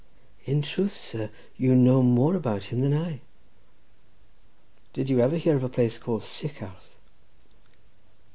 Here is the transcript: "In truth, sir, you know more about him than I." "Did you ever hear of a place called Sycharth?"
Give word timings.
"In 0.45 0.63
truth, 0.63 0.97
sir, 0.97 1.29
you 1.57 1.75
know 1.75 2.01
more 2.01 2.33
about 2.35 2.63
him 2.73 2.81
than 2.81 2.91
I." 2.91 3.21
"Did 4.93 5.11
you 5.11 5.19
ever 5.19 5.35
hear 5.37 5.55
of 5.55 5.63
a 5.63 5.69
place 5.69 5.99
called 5.99 6.23
Sycharth?" 6.23 6.97